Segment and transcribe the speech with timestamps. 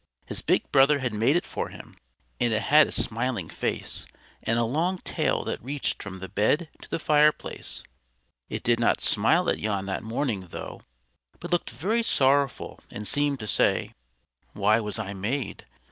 [0.25, 1.95] His big brother had made it for him;
[2.39, 4.07] and it had a smiling face,
[4.41, 7.83] and a long tail that reached from the bed to the fireplace.
[8.49, 10.81] It did not smile at Jan that morning though,
[11.39, 13.93] but looked very sorrowful and seemed to say
[14.53, 15.67] "Why was I made?